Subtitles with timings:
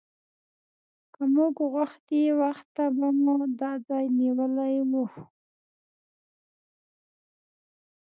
[1.13, 4.91] که موږ غوښتی وخته به مو دا ځای نیولی و.